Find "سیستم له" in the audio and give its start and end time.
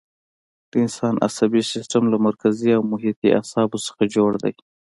1.73-2.17